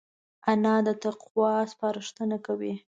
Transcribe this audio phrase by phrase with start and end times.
[0.51, 2.73] انا د تقوی سپارښتنه کوي